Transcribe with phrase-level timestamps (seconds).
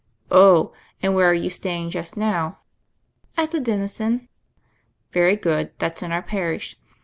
[0.31, 2.61] "Oh I And where are you staying just now?"
[3.37, 4.29] "At the Dennison."
[5.11, 6.75] "Very good; that's in our parish.